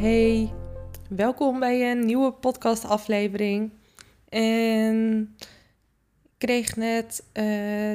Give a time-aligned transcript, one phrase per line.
[0.00, 0.52] Hey
[1.08, 3.72] welkom bij een nieuwe podcastaflevering.
[4.28, 5.36] En
[6.22, 7.42] ik kreeg net uh,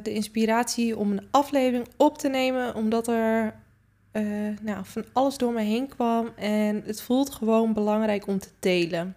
[0.04, 3.56] de inspiratie om een aflevering op te nemen, omdat er
[4.14, 8.50] uh, nou, van alles door me heen kwam en het voelt gewoon belangrijk om te
[8.60, 9.16] delen.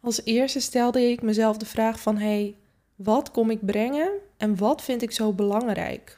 [0.00, 2.56] Als eerste stelde ik mezelf de vraag van hey,
[2.94, 6.14] wat kom ik brengen en wat vind ik zo belangrijk?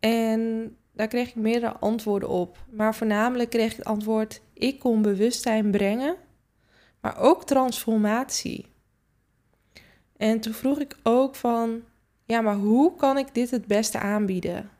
[0.00, 2.56] En daar kreeg ik meerdere antwoorden op.
[2.70, 6.16] Maar voornamelijk kreeg ik het antwoord: ik kom bewustzijn brengen,
[7.00, 8.66] maar ook transformatie.
[10.16, 11.82] En toen vroeg ik ook van:
[12.24, 14.70] ja, maar hoe kan ik dit het beste aanbieden?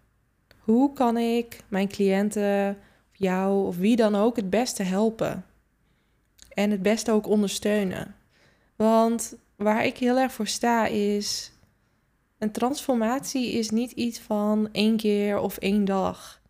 [0.58, 2.78] Hoe kan ik mijn cliënten,
[3.12, 5.44] jou of wie dan ook het beste helpen?
[6.48, 8.14] En het beste ook ondersteunen.
[8.76, 11.52] Want waar ik heel erg voor sta is
[12.38, 16.40] een transformatie is niet iets van één keer of één dag.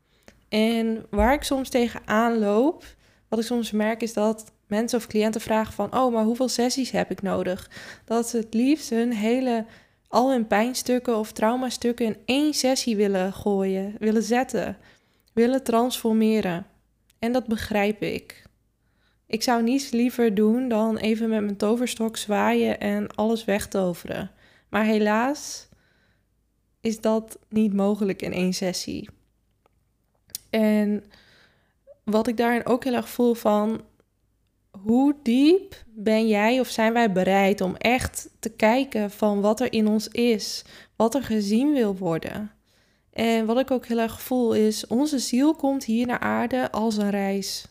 [0.48, 2.84] En waar ik soms tegenaan loop,
[3.28, 5.94] wat ik soms merk, is dat mensen of cliënten vragen van...
[5.96, 7.70] oh, maar hoeveel sessies heb ik nodig?
[8.04, 9.64] Dat ze het liefst hun hele,
[10.08, 12.06] al hun pijnstukken of traumastukken...
[12.06, 14.76] in één sessie willen gooien, willen zetten,
[15.32, 16.66] willen transformeren.
[17.18, 18.44] En dat begrijp ik.
[19.26, 24.30] Ik zou niets liever doen dan even met mijn toverstok zwaaien en alles wegtoveren.
[24.68, 25.68] Maar helaas
[26.86, 29.08] is dat niet mogelijk in één sessie.
[30.50, 31.04] En
[32.04, 33.80] wat ik daarin ook heel erg voel van
[34.70, 39.72] hoe diep ben jij of zijn wij bereid om echt te kijken van wat er
[39.72, 40.64] in ons is,
[40.96, 42.50] wat er gezien wil worden.
[43.12, 46.96] En wat ik ook heel erg voel is, onze ziel komt hier naar aarde als
[46.96, 47.66] een reis.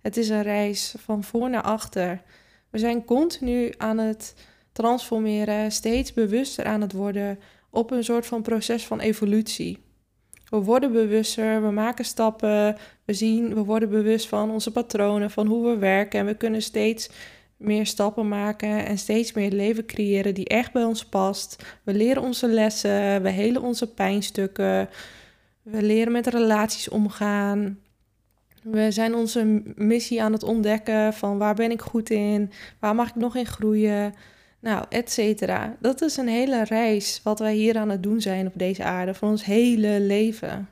[0.00, 2.22] Het is een reis van voor naar achter.
[2.70, 4.34] We zijn continu aan het
[4.72, 7.38] transformeren, steeds bewuster aan het worden
[7.70, 9.78] op een soort van proces van evolutie.
[10.48, 15.46] We worden bewuster, we maken stappen, we zien, we worden bewust van onze patronen, van
[15.46, 17.10] hoe we werken en we kunnen steeds
[17.56, 21.64] meer stappen maken en steeds meer leven creëren die echt bij ons past.
[21.82, 24.88] We leren onze lessen, we helen onze pijnstukken,
[25.62, 27.78] we leren met relaties omgaan.
[28.62, 33.08] We zijn onze missie aan het ontdekken van waar ben ik goed in, waar mag
[33.08, 34.14] ik nog in groeien.
[34.60, 35.76] Nou, et cetera.
[35.80, 39.14] Dat is een hele reis wat wij hier aan het doen zijn op deze aarde,
[39.14, 40.68] van ons hele leven.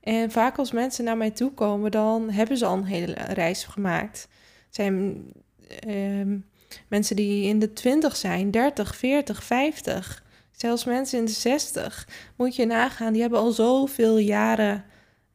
[0.00, 3.64] En vaak als mensen naar mij toe komen, dan hebben ze al een hele reis
[3.64, 4.28] gemaakt.
[4.66, 5.22] Het zijn
[5.80, 6.38] ehm,
[6.88, 12.08] mensen die in de 20 zijn, 30, 40, 50, zelfs mensen in de 60.
[12.36, 14.84] Moet je nagaan, die hebben al zoveel jaren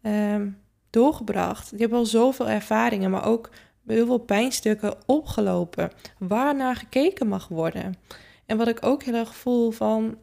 [0.01, 0.57] um,
[0.89, 1.69] doorgebracht.
[1.69, 3.49] Die hebben al zoveel ervaringen, maar ook
[3.87, 7.95] heel veel pijnstukken opgelopen, waarnaar gekeken mag worden.
[8.45, 10.17] En wat ik ook heel erg voel van,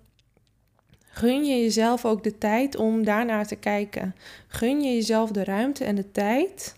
[0.98, 4.14] gun je jezelf ook de tijd om daarnaar te kijken.
[4.46, 6.76] Gun je jezelf de ruimte en de tijd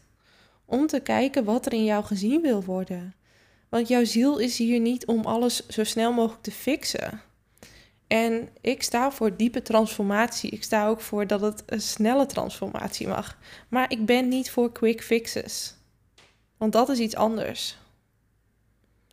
[0.65, 3.15] om te kijken wat er in jou gezien wil worden.
[3.69, 7.21] Want jouw ziel is hier niet om alles zo snel mogelijk te fixen.
[8.06, 10.50] En ik sta voor diepe transformatie.
[10.50, 13.39] Ik sta ook voor dat het een snelle transformatie mag.
[13.69, 15.78] Maar ik ben niet voor quick fixes.
[16.59, 17.77] Want dat is iets anders.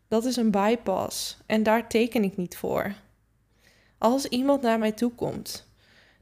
[0.08, 2.94] Dat is een bypass en daar teken ik niet voor.
[3.98, 5.68] Als iemand naar mij toe komt,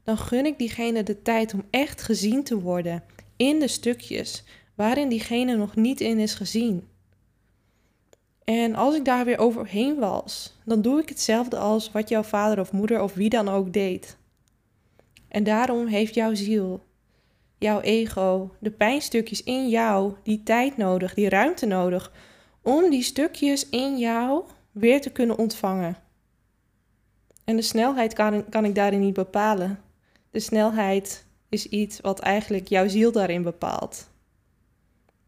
[0.02, 3.04] dan gun ik diegene de tijd om echt gezien te worden
[3.36, 6.88] in de stukjes waarin diegene nog niet in is gezien.
[8.44, 12.60] En als ik daar weer overheen was, dan doe ik hetzelfde als wat jouw vader
[12.60, 14.16] of moeder of wie dan ook deed.
[15.28, 16.84] En daarom heeft jouw ziel
[17.58, 22.12] jouw ego, de pijnstukjes in jou, die tijd nodig, die ruimte nodig,
[22.62, 25.96] om die stukjes in jou weer te kunnen ontvangen.
[27.44, 29.80] En de snelheid kan, kan ik daarin niet bepalen.
[30.30, 34.10] De snelheid is iets wat eigenlijk jouw ziel daarin bepaalt.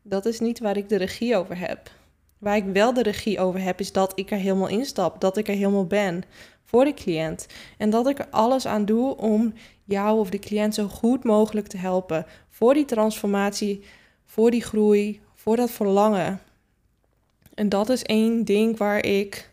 [0.03, 1.91] Dat is niet waar ik de regie over heb.
[2.39, 5.49] Waar ik wel de regie over heb, is dat ik er helemaal instap, dat ik
[5.49, 6.23] er helemaal ben
[6.67, 7.47] voor de cliënt.
[7.79, 9.53] En dat ik er alles aan doe om
[9.85, 13.83] jou of de cliënt zo goed mogelijk te helpen voor die transformatie,
[14.25, 16.41] voor die groei, voor dat verlangen.
[17.55, 19.51] En dat is één ding waar ik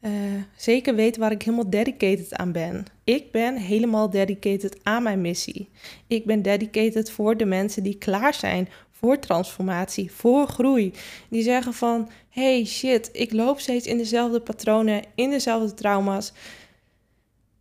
[0.00, 0.10] uh,
[0.56, 2.84] zeker weet waar ik helemaal dedicated aan ben.
[3.04, 5.68] Ik ben helemaal dedicated aan mijn missie.
[6.06, 8.68] Ik ben dedicated voor de mensen die klaar zijn
[9.04, 10.92] voor transformatie, voor groei.
[11.28, 16.32] Die zeggen van, hey shit, ik loop steeds in dezelfde patronen, in dezelfde trauma's.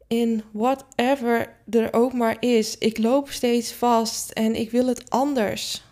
[0.08, 2.78] In whatever er ook maar is.
[2.78, 5.84] Ik loop steeds vast en ik wil het anders.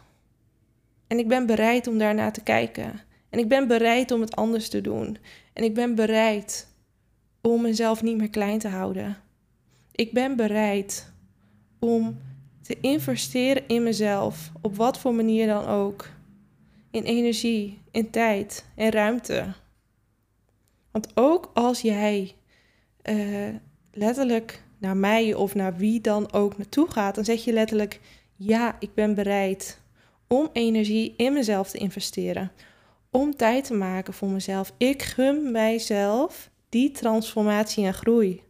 [1.08, 3.02] En ik ben bereid om daarna te kijken.
[3.30, 5.18] En ik ben bereid om het anders te doen.
[5.54, 6.68] En ik ben bereid
[7.42, 9.18] om mezelf niet meer klein te houden.
[9.92, 11.12] Ik ben bereid
[11.80, 12.18] om
[12.70, 16.10] te investeren in mezelf, op wat voor manier dan ook.
[16.92, 19.54] In energie, in tijd en ruimte.
[20.92, 22.36] Want ook als jij
[23.10, 23.48] uh,
[23.92, 28.00] letterlijk naar mij of naar wie dan ook naartoe gaat, dan zeg je letterlijk:
[28.36, 29.82] ja, ik ben bereid
[30.28, 32.52] om energie in mezelf te investeren
[33.12, 34.74] om tijd te maken voor mezelf.
[34.78, 38.42] Ik gun mijzelf die transformatie en groei.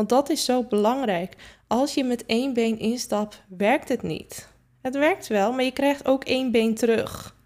[0.00, 1.36] Want dat is zo belangrijk.
[1.66, 4.48] Als je met één been instapt, werkt het niet.
[4.82, 7.36] Het werkt wel, maar je krijgt ook één been terug.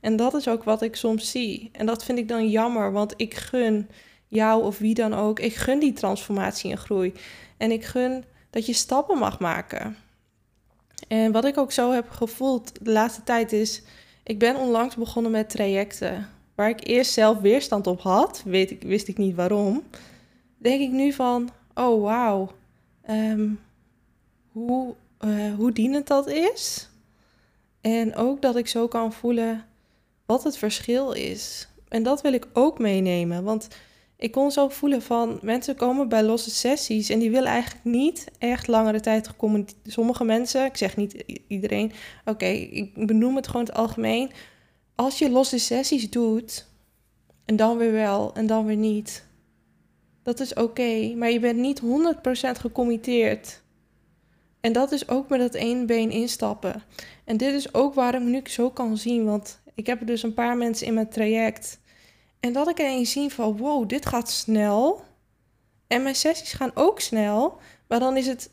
[0.00, 1.68] En dat is ook wat ik soms zie.
[1.72, 3.88] En dat vind ik dan jammer, want ik gun
[4.28, 7.12] jou of wie dan ook, ik gun die transformatie en groei.
[7.56, 9.96] En ik gun dat je stappen mag maken.
[11.08, 13.82] En wat ik ook zo heb gevoeld de laatste tijd is
[14.24, 18.82] ik ben onlangs begonnen met trajecten waar ik eerst zelf weerstand op had, weet ik,
[18.82, 19.82] wist ik niet waarom.
[20.58, 22.50] Denk ik nu van, oh wauw,
[23.02, 23.50] ehm,
[24.52, 26.88] hoe, uh, hoe dienend dat is.
[27.80, 29.64] En ook dat ik zo kan voelen
[30.26, 31.68] wat het verschil is.
[31.88, 33.68] En dat wil ik ook meenemen, want
[34.16, 38.30] ik kon zo voelen van mensen komen bij losse sessies en die willen eigenlijk niet
[38.38, 39.78] echt langere tijd gecommuniceerd.
[39.84, 41.92] Sommige mensen, ik zeg niet iedereen,
[42.24, 44.30] oké, ik benoem het gewoon het algemeen.
[44.94, 46.66] Als je losse sessies doet
[47.44, 49.26] en dan weer wel en dan weer niet,
[50.24, 51.84] dat is oké, maar je bent niet 100%
[52.60, 53.62] gecommitteerd.
[54.60, 56.82] En dat is ook met dat één been instappen.
[57.24, 60.22] En dit is ook waarom ik nu zo kan zien, want ik heb er dus
[60.22, 61.78] een paar mensen in mijn traject
[62.44, 65.02] en dat ik ineens zie van wow, dit gaat snel.
[65.86, 67.58] En mijn sessies gaan ook snel.
[67.88, 68.50] Maar dan is het,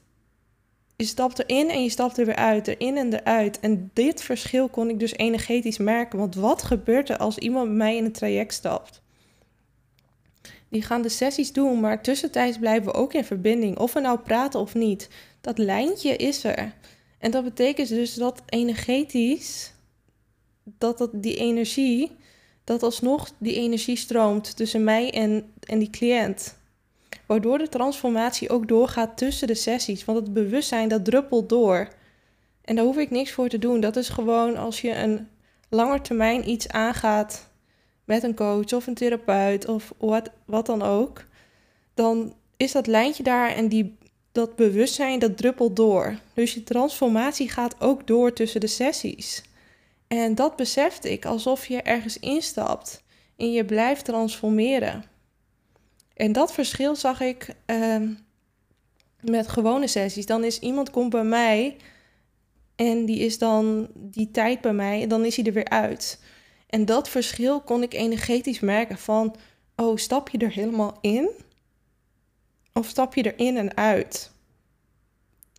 [0.96, 3.60] je stapt erin en je stapt er weer uit, erin en eruit.
[3.60, 6.20] En dit verschil kon ik dus energetisch merken.
[6.20, 9.01] Want wat gebeurt er als iemand mij in het traject stapt?
[10.72, 13.78] Die gaan de sessies doen, maar tussentijds blijven we ook in verbinding.
[13.78, 15.10] Of we nou praten of niet.
[15.42, 16.74] Dat lijntje is er.
[17.20, 19.74] En dat betekent dus dat energetisch,
[20.64, 22.12] dat, dat die energie
[22.64, 26.60] dat alsnog die energie stroomt tussen mij en, en die cliënt.
[27.26, 30.06] Waardoor de transformatie ook doorgaat tussen de sessies.
[30.06, 31.88] Want het bewustzijn dat druppelt door.
[32.62, 33.80] En daar hoef ik niks voor te doen.
[33.80, 35.28] Dat is gewoon als je een
[35.70, 37.50] langer termijn iets aangaat
[38.06, 41.26] met een coach of een therapeut of wat, wat dan ook.
[41.94, 43.98] Dan is dat lijntje daar en die,
[44.32, 46.20] dat bewustzijn dat druppelt door.
[46.34, 49.44] Dus je transformatie gaat ook door tussen de sessies.
[50.08, 53.04] En dat besefte ik alsof je ergens instapt
[53.38, 55.04] en je blijft transformeren.
[56.14, 58.02] En dat verschil zag ik uh,
[59.22, 60.26] met gewone sessies.
[60.26, 61.78] Dan is iemand komt bij mij
[62.76, 66.20] en die is dan die tijd bij mij en dan is hij er weer uit.
[66.72, 69.36] En dat verschil kon ik energetisch merken van,
[69.76, 71.30] oh, stap je er helemaal in?
[72.74, 74.32] Of stap je erin en uit?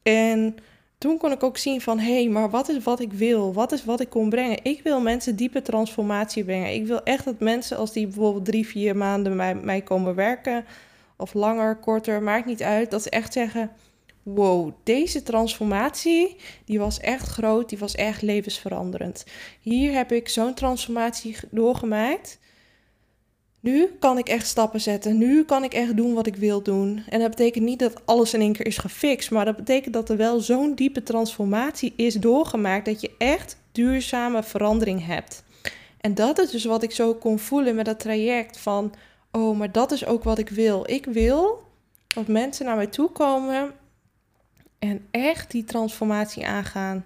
[0.03, 0.57] En
[0.99, 3.53] toen kon ik ook zien van hé, hey, maar wat is wat ik wil?
[3.53, 4.65] Wat is wat ik kon brengen?
[4.65, 6.75] Ik wil mensen diepe transformatie brengen.
[6.75, 10.65] Ik wil echt dat mensen, als die bijvoorbeeld drie, vier maanden bij mij komen werken,
[11.17, 13.71] of langer, korter, maakt niet uit, dat ze echt zeggen:
[14.23, 19.25] Wow, deze transformatie, die was echt groot, die was echt levensveranderend.
[19.61, 22.39] Hier heb ik zo'n transformatie doorgemaakt.
[23.61, 25.19] Nu kan ik echt stappen zetten.
[25.19, 27.03] Nu kan ik echt doen wat ik wil doen.
[27.09, 29.31] En dat betekent niet dat alles in één keer is gefixt.
[29.31, 32.85] Maar dat betekent dat er wel zo'n diepe transformatie is doorgemaakt.
[32.85, 35.43] Dat je echt duurzame verandering hebt.
[36.01, 38.59] En dat is dus wat ik zo kon voelen met dat traject.
[38.59, 38.95] Van,
[39.33, 40.91] oh, maar dat is ook wat ik wil.
[40.91, 41.63] Ik wil
[42.15, 43.73] dat mensen naar mij toe komen.
[44.83, 47.05] En echt die transformatie aangaan.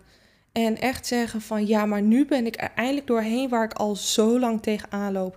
[0.53, 3.97] En echt zeggen van ja, maar nu ben ik er eindelijk doorheen waar ik al
[3.97, 5.37] zo lang tegenaan loop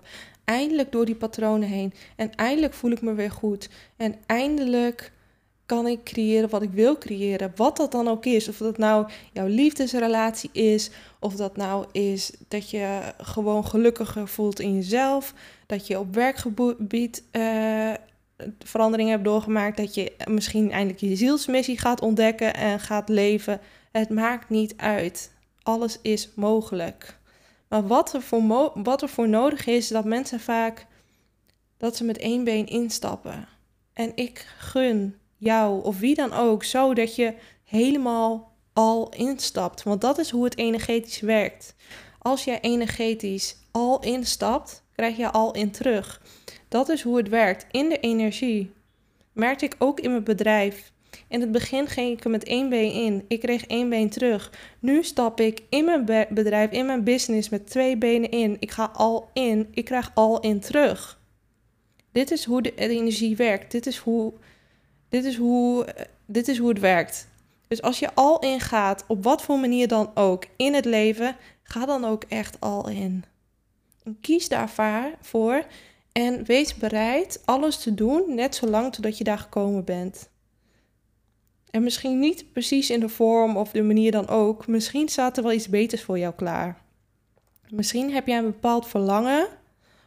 [0.50, 1.92] eindelijk door die patronen heen.
[2.16, 3.68] En eindelijk voel ik me weer goed.
[3.96, 5.12] En eindelijk
[5.66, 7.52] kan ik creëren wat ik wil creëren.
[7.56, 8.48] Wat dat dan ook is.
[8.48, 10.90] Of dat nou jouw liefdesrelatie is.
[11.20, 15.34] Of dat nou is dat je gewoon gelukkiger voelt in jezelf.
[15.66, 17.92] Dat je op werkgebied uh,
[18.58, 19.76] verandering hebt doorgemaakt.
[19.76, 23.60] Dat je misschien eindelijk je zielsmissie gaat ontdekken en gaat leven.
[23.92, 25.32] Het maakt niet uit.
[25.62, 27.18] Alles is mogelijk.
[27.68, 30.86] Maar wat er, voor wat er voor nodig is, dat mensen vaak
[31.76, 33.48] dat ze met één been instappen.
[33.92, 39.82] En ik gun jou of wie dan ook zo dat je helemaal al instapt.
[39.82, 41.74] Want dat is hoe het energetisch werkt.
[42.18, 46.22] Als jij energetisch al instapt, krijg je al in terug.
[46.70, 48.72] Dat is hoe het werkt in de energie.
[49.32, 50.92] Merkte ik ook in mijn bedrijf.
[51.28, 53.24] In het begin ging ik er met één been in.
[53.28, 54.52] Ik kreeg één been terug.
[54.78, 58.56] Nu stap ik in mijn bedrijf, in mijn business met twee benen in.
[58.58, 59.68] Ik ga al in.
[59.70, 61.20] Ik krijg al in terug.
[62.12, 63.70] Dit is hoe de energie werkt.
[63.70, 64.32] Dit is hoe,
[65.08, 65.86] dit is hoe,
[66.26, 67.28] dit is hoe het werkt.
[67.68, 71.86] Dus als je al ingaat, op wat voor manier dan ook, in het leven, ga
[71.86, 73.24] dan ook echt al in.
[74.20, 75.64] Kies daarvoor
[76.20, 80.30] en wees bereid alles te doen, net zolang totdat je daar gekomen bent.
[81.70, 84.66] En misschien niet precies in de vorm of de manier dan ook.
[84.66, 86.82] Misschien staat er wel iets beters voor jou klaar.
[87.68, 89.48] Misschien heb jij een bepaald verlangen.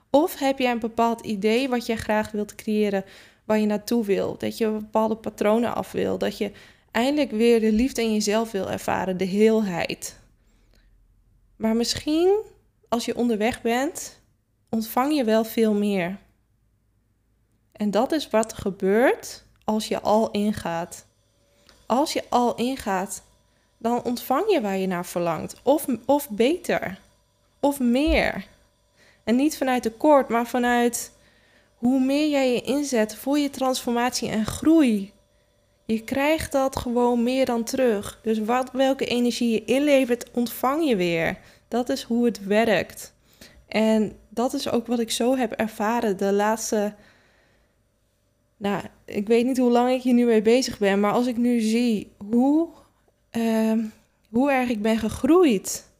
[0.09, 3.05] Of heb jij een bepaald idee wat jij graag wilt creëren,
[3.45, 4.37] waar je naartoe wil.
[4.37, 6.17] Dat je bepaalde patronen af wil.
[6.17, 6.51] Dat je
[6.91, 10.19] eindelijk weer de liefde in jezelf wil ervaren, de heelheid.
[11.55, 12.43] Maar misschien
[12.89, 14.21] als je onderweg bent,
[14.73, 16.17] ontvang je wel veel meer.
[17.71, 21.05] En dat is wat gebeurt als je al ingaat.
[21.85, 23.23] Als je al ingaat,
[23.77, 25.55] dan ontvang je waar je naar verlangt.
[25.63, 26.99] Of, of beter.
[27.59, 28.47] Of meer.
[29.23, 31.11] En niet vanuit tekort, maar vanuit
[31.75, 35.11] hoe meer jij je inzet voor je transformatie en groei.
[35.85, 38.19] Je krijgt dat gewoon meer dan terug.
[38.23, 41.37] Dus wat, welke energie je inlevert, ontvang je weer.
[41.67, 43.13] Dat is hoe het werkt.
[43.67, 46.93] En dat is ook wat ik zo heb ervaren de laatste.
[48.57, 51.37] Nou, ik weet niet hoe lang ik hier nu mee bezig ben, maar als ik
[51.37, 52.67] nu zie hoe,
[53.31, 53.85] uh,
[54.29, 55.91] hoe erg ik ben gegroeid,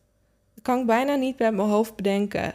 [0.62, 2.54] kan ik bijna niet met mijn hoofd bedenken.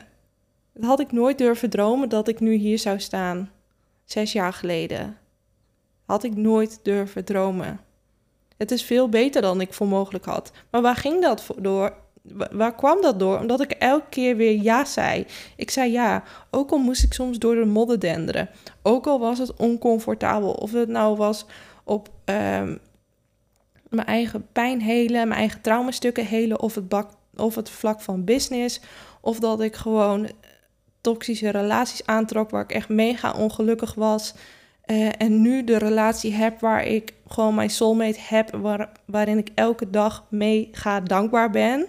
[0.73, 3.51] Dat had ik nooit durven dromen dat ik nu hier zou staan,
[4.05, 5.19] zes jaar geleden.
[6.05, 7.81] Had ik nooit durven dromen.
[8.57, 10.53] Het is veel beter dan ik voor mogelijk had.
[10.71, 11.95] Maar waar ging dat door?
[12.51, 13.39] Waar kwam dat door?
[13.39, 15.27] Omdat ik elke keer weer ja zei.
[15.57, 18.49] Ik zei ja, ook al moest ik soms door de modder denderen.
[18.83, 20.53] Ook al was het oncomfortabel.
[20.53, 21.47] Of het nou was
[21.85, 22.77] op ehm,
[23.89, 28.25] mijn eigen pijn helen, mijn eigen traumastukken helen, of het, bak, of het vlak van
[28.25, 28.81] business.
[29.21, 30.31] Of dat ik gewoon
[31.01, 34.35] toxische relaties aantrok waar ik echt mega ongelukkig was.
[34.87, 39.51] Uh, en nu de relatie heb waar ik gewoon mijn soulmate heb, waar, waarin ik
[39.55, 41.87] elke dag mee ga dankbaar ben.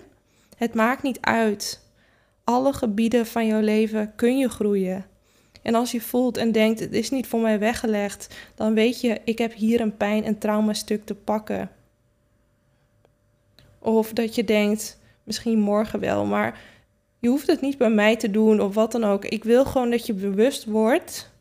[0.59, 1.81] Het maakt niet uit.
[2.43, 5.05] Alle gebieden van jouw leven kun je groeien.
[5.61, 9.21] En als je voelt en denkt, het is niet voor mij weggelegd, dan weet je,
[9.23, 11.71] ik heb hier een pijn- en traumastuk te pakken.
[13.79, 16.61] Of dat je denkt, misschien morgen wel, maar
[17.19, 19.25] je hoeft het niet bij mij te doen of wat dan ook.
[19.25, 21.31] Ik wil gewoon dat je bewust wordt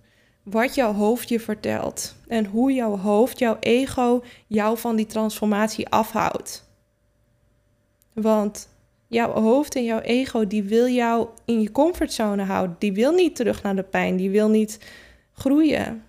[0.42, 2.14] wat jouw hoofd je vertelt.
[2.28, 6.68] En hoe jouw hoofd, jouw ego, jou van die transformatie afhoudt.
[8.12, 8.68] Want
[9.08, 12.76] jouw hoofd en jouw ego, die wil jou in je comfortzone houden.
[12.78, 14.78] Die wil niet terug naar de pijn, die wil niet
[15.32, 16.02] groeien.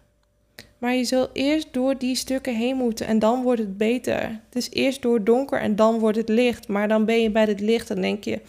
[0.77, 4.21] Maar je zult eerst door die stukken heen moeten en dan wordt het beter.
[4.21, 6.67] Het is eerst door donker en dan wordt het licht.
[6.67, 8.41] Maar dan ben je bij het licht en denk je,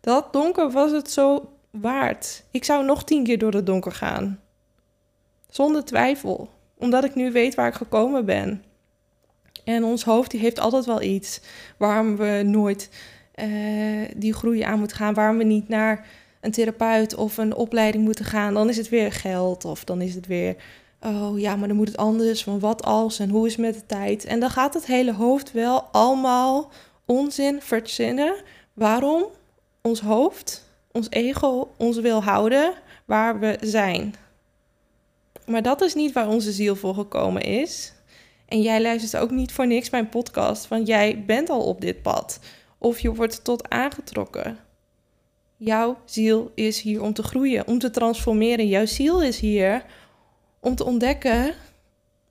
[0.00, 2.44] dat donker was het zo waard.
[2.50, 4.40] Ik zou nog tien keer door het donker gaan.
[5.50, 8.64] Zonder twijfel, omdat ik nu weet waar ik gekomen ben.
[9.64, 11.40] En ons hoofd die heeft altijd wel iets
[11.76, 12.90] waarom we nooit
[13.40, 15.14] uh, die groei aan moeten gaan.
[15.14, 16.06] Waarom we niet naar
[16.40, 18.54] een therapeut of een opleiding moeten gaan.
[18.54, 20.56] Dan is het weer geld of dan is het weer...
[21.00, 22.42] Oh ja, maar dan moet het anders.
[22.42, 24.24] Van wat als en hoe is het met de tijd?
[24.24, 26.70] En dan gaat het hele hoofd wel allemaal
[27.06, 28.34] onzin verzinnen.
[28.72, 29.24] Waarom
[29.82, 32.72] ons hoofd, ons ego, ons wil houden
[33.04, 34.14] waar we zijn.
[35.46, 37.92] Maar dat is niet waar onze ziel voor gekomen is.
[38.48, 42.02] En jij luistert ook niet voor niks mijn podcast, want jij bent al op dit
[42.02, 42.40] pad.
[42.78, 44.58] Of je wordt tot aangetrokken.
[45.56, 48.68] Jouw ziel is hier om te groeien, om te transformeren.
[48.68, 49.84] Jouw ziel is hier
[50.60, 51.54] om te ontdekken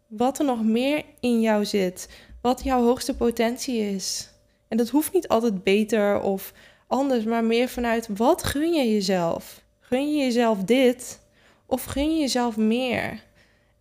[0.07, 2.09] wat er nog meer in jou zit.
[2.41, 4.29] Wat jouw hoogste potentie is.
[4.67, 6.53] En dat hoeft niet altijd beter of
[6.87, 9.61] anders, maar meer vanuit wat gun je jezelf?
[9.79, 11.19] Gun je jezelf dit
[11.65, 13.23] of gun je jezelf meer?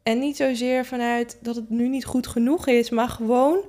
[0.03, 3.65] En niet zozeer vanuit dat het nu niet goed genoeg is, maar gewoon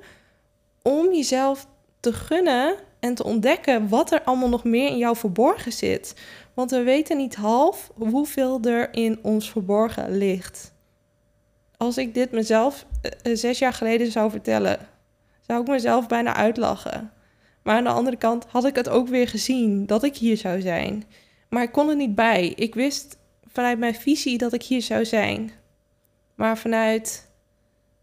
[0.82, 1.68] om jezelf
[2.00, 2.76] te gunnen
[3.08, 6.14] en te ontdekken wat er allemaal nog meer in jou verborgen zit.
[6.54, 10.74] Want we weten niet half hoeveel er in ons verborgen ligt.
[11.78, 14.80] Als ik dit mezelf eh, eh, zes jaar geleden zou vertellen,
[15.42, 17.12] zou ik mezelf bijna uitlachen.
[17.64, 20.62] Maar aan de andere kant had ik het ook weer gezien dat ik hier zou
[20.62, 21.04] zijn.
[21.50, 22.48] Maar ik kon er niet bij.
[22.48, 25.52] Ik wist vanuit mijn visie dat ik hier zou zijn.
[26.36, 27.32] Maar vanuit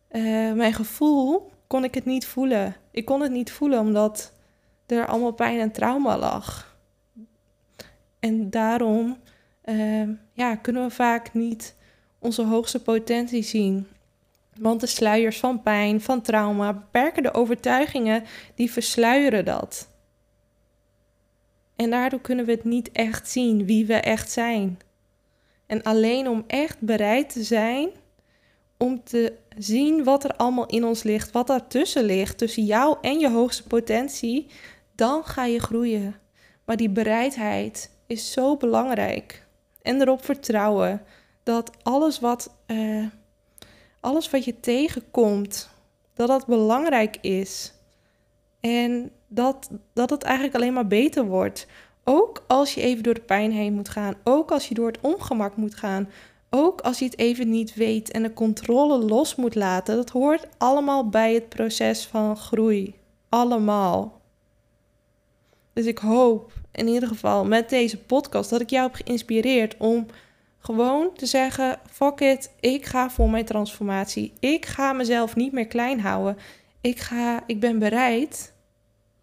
[0.08, 2.76] eh, mijn gevoel kon ik het niet voelen.
[2.90, 4.33] Ik kon het niet voelen omdat
[4.86, 6.76] er allemaal pijn en trauma lag.
[8.18, 9.16] En daarom
[9.64, 11.76] uh, ja, kunnen we vaak niet
[12.18, 13.86] onze hoogste potentie zien.
[14.58, 18.24] Want de sluiers van pijn, van trauma, beperkende overtuigingen,
[18.54, 19.88] die versluieren dat.
[21.76, 24.78] En daardoor kunnen we het niet echt zien wie we echt zijn.
[25.66, 27.90] En alleen om echt bereid te zijn
[28.76, 33.18] om te zien wat er allemaal in ons ligt, wat daartussen ligt, tussen jou en
[33.18, 34.46] je hoogste potentie,
[34.94, 36.14] dan ga je groeien.
[36.64, 39.46] Maar die bereidheid is zo belangrijk.
[39.82, 41.02] En erop vertrouwen
[41.42, 43.06] dat alles wat, uh,
[44.00, 45.70] alles wat je tegenkomt,
[46.14, 47.72] dat dat belangrijk is.
[48.60, 51.66] En dat, dat het eigenlijk alleen maar beter wordt.
[52.04, 54.14] Ook als je even door de pijn heen moet gaan.
[54.24, 56.08] Ook als je door het ongemak moet gaan.
[56.50, 59.96] Ook als je het even niet weet en de controle los moet laten.
[59.96, 62.94] Dat hoort allemaal bij het proces van groei.
[63.28, 64.20] Allemaal.
[65.74, 70.06] Dus ik hoop in ieder geval met deze podcast dat ik jou heb geïnspireerd om
[70.58, 74.32] gewoon te zeggen: fuck it, ik ga voor mijn transformatie.
[74.40, 76.38] Ik ga mezelf niet meer klein houden.
[76.80, 78.52] Ik, ga, ik ben bereid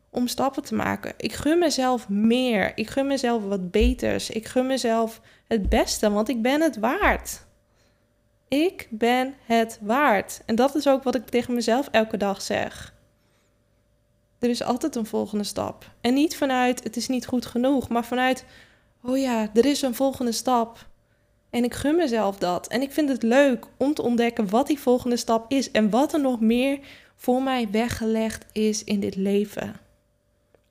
[0.09, 1.13] om stappen te maken.
[1.17, 2.71] Ik gun mezelf meer.
[2.75, 4.29] Ik gun mezelf wat beters.
[4.29, 7.45] Ik gun mezelf het beste, want ik ben het waard.
[8.47, 10.41] Ik ben het waard.
[10.45, 12.93] En dat is ook wat ik tegen mezelf elke dag zeg.
[14.41, 15.91] Er is altijd een volgende stap.
[16.01, 18.45] En niet vanuit het is niet goed genoeg, maar vanuit
[19.03, 20.87] oh ja, er is een volgende stap.
[21.49, 22.67] En ik gun mezelf dat.
[22.67, 26.13] En ik vind het leuk om te ontdekken wat die volgende stap is en wat
[26.13, 26.79] er nog meer
[27.15, 29.79] voor mij weggelegd is in dit leven.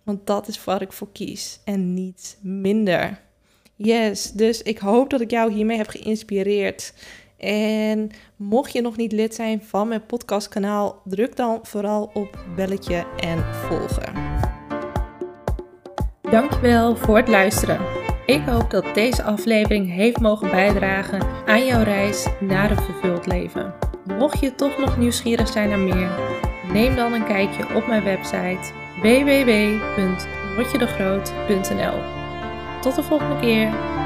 [0.03, 3.21] Want dat is waar ik voor kies en niets minder.
[3.77, 6.93] Yes, dus ik hoop dat ik jou hiermee heb geïnspireerd.
[7.41, 13.05] En mocht je nog niet lid zijn van mijn podcastkanaal, druk dan vooral op belletje
[13.21, 14.13] en volgen.
[16.31, 17.79] Dankjewel voor het luisteren.
[18.27, 23.75] Ik hoop dat deze aflevering heeft mogen bijdragen aan jouw reis naar een vervuld leven.
[24.19, 26.11] Mocht je toch nog nieuwsgierig zijn naar meer,
[26.73, 31.99] neem dan een kijkje op mijn website www.rotjedegroot.nl.
[32.81, 33.99] Tot de volgende keer.